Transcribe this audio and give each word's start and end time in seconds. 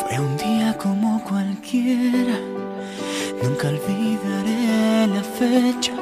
Fue 0.00 0.20
un 0.20 0.36
día 0.36 0.76
como 0.78 1.22
cualquiera, 1.24 2.38
nunca 3.42 3.68
olvidaré 3.68 5.06
la 5.08 5.22
fecha. 5.22 5.92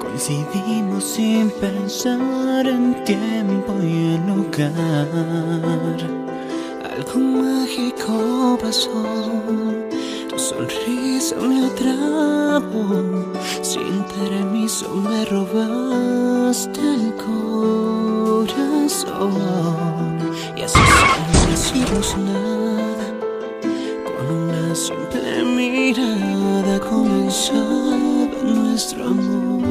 Coincidimos 0.00 1.04
sin 1.04 1.50
pensar 1.50 2.66
en 2.66 3.04
tiempo 3.04 3.74
y 3.82 4.14
en 4.14 4.26
lugar. 4.26 5.98
Algo 6.90 7.18
mágico 7.20 8.58
pasó, 8.60 9.04
sonrisa 10.38 11.34
me 11.36 11.66
atrapó. 11.66 13.04
Sin 13.62 14.04
permiso 14.04 14.88
me 14.94 15.24
robaste 15.24 16.80
el 16.80 17.12
corazón. 17.16 18.48
Y 20.56 20.62
así 20.62 20.78
sin 20.78 21.50
decirnos 21.50 22.16
nada, 22.18 23.06
con 24.06 24.26
una 24.36 24.74
simple 24.74 25.44
mirada 25.44 26.78
comenzaba 26.80 28.26
nuestro 28.42 29.06
amor. 29.06 29.62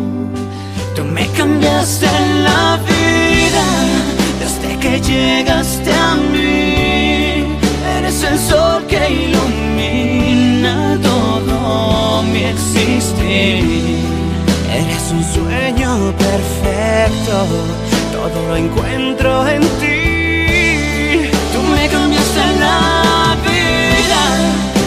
Tú 0.96 1.04
me 1.06 1.28
cambiaste 1.32 2.08
la 2.44 2.78
vida 2.92 3.66
desde 4.40 4.78
que 4.80 5.00
llegaste 5.00 5.94
a 5.94 6.16
mí. 6.16 7.58
Eres 7.98 8.24
el 8.24 8.38
sol 8.38 8.86
que 8.88 9.10
ilumina 9.10 9.67
mi 12.24 12.44
existir. 12.46 13.98
Eres 14.72 15.12
un 15.12 15.24
sueño 15.24 16.14
perfecto, 16.18 17.46
todo 18.12 18.48
lo 18.48 18.56
encuentro 18.56 19.48
en 19.48 19.62
ti. 19.80 21.30
Tú 21.54 21.62
me 21.74 21.88
cambiaste 21.88 22.46
la 22.60 23.36
vida, 23.48 24.24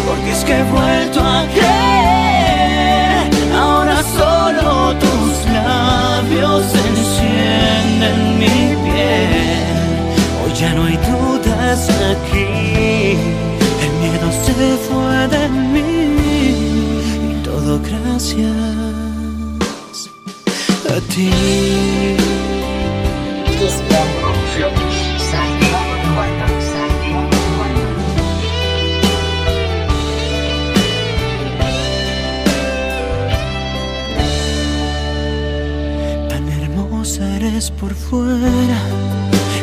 porque 0.07 0.31
es 0.33 0.45
que 0.45 0.55
he 0.59 0.65
vuelto 0.65 1.21
a 1.21 1.45
creer. 1.55 3.31
Ahora 3.55 4.03
solo 4.03 4.95
tus 5.05 5.33
labios 5.53 6.65
encienden 6.89 8.39
mi 8.39 8.59
piel. 8.85 9.69
Hoy 10.43 10.53
ya 10.55 10.75
no 10.75 10.85
hay 10.85 10.97
dudas 10.97 11.89
aquí, 12.13 13.17
el 13.85 13.93
miedo 14.01 14.29
se 14.45 14.53
fue 14.87 15.29
de 15.29 15.49
mí 15.49 16.00
gracias 17.79 18.57
a 20.89 21.01
ti. 21.13 21.31
Tan 36.29 36.49
hermosa 36.49 37.37
eres 37.37 37.71
por 37.71 37.95
fuera, 37.95 38.81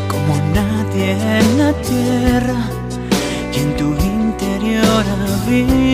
como 0.07 0.35
nadie 0.53 1.11
en 1.39 1.57
la 1.57 1.73
tierra. 1.81 2.59
Y 3.53 3.59
en 3.59 3.75
tu 3.75 3.87
interior 4.05 5.03
habita 5.43 5.77
la 5.77 5.86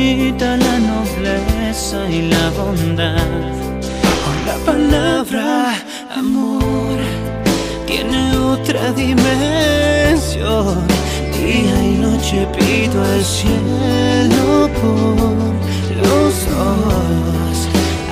y 1.74 2.30
la 2.30 2.52
bondad. 2.52 3.18
Hoy 4.26 4.40
la 4.46 4.58
palabra 4.64 5.74
amor 6.16 7.00
tiene 7.88 8.38
otra 8.38 8.92
dimensión. 8.92 10.86
Día 11.34 11.76
y 11.84 11.98
noche 11.98 12.48
pido 12.56 13.04
al 13.04 13.24
cielo 13.26 14.70
por 14.80 15.54
los 15.98 16.34
dos. 16.54 17.58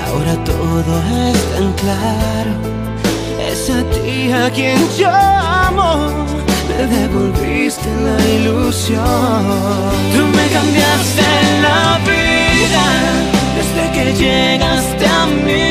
Ahora 0.07 0.33
todo 0.43 0.93
es 1.29 1.39
tan 1.53 1.71
claro. 1.73 2.53
Es 3.47 3.69
a 3.69 3.83
ti 3.91 4.31
a 4.31 4.49
quien 4.49 4.79
llamo. 4.97 6.09
Me 6.67 6.87
devolviste 6.87 7.89
la 8.05 8.17
ilusión. 8.37 9.43
Tú 10.15 10.25
me 10.35 10.47
cambiaste 10.49 11.27
la 11.61 11.99
vida 12.09 13.30
llegaste 14.21 15.05
a 15.07 15.25
mí. 15.45 15.67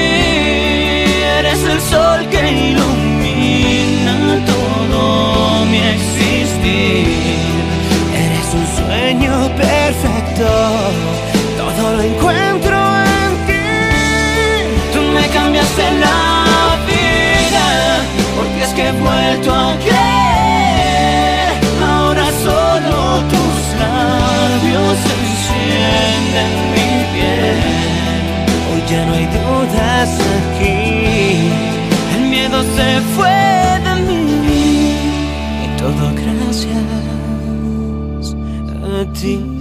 Eres 1.38 1.62
el 1.74 1.80
sol 1.92 2.18
que 2.32 2.42
ilumina 2.70 4.16
todo 4.52 5.64
mi 5.66 5.80
existir. 5.96 7.38
Eres 8.24 8.48
un 8.60 8.66
sueño 8.78 9.32
perfecto. 9.66 10.48
Todo 11.60 11.82
lo 11.96 12.02
encuentro 12.02 12.76
en 13.16 13.30
ti. 13.48 13.68
Tú 14.94 15.00
me 15.16 15.26
cambiaste 15.28 15.84
la 16.06 16.20
vida 16.90 17.66
porque 18.36 18.60
es 18.66 18.72
que 18.76 18.82
he 18.88 18.92
vuelto 18.92 19.54
a 19.54 19.68
creer. 19.84 21.50
Ahora 21.92 22.26
solo 22.46 22.98
tus 23.32 23.56
labios 23.84 24.98
encienden 25.18 26.69
y 39.22 39.59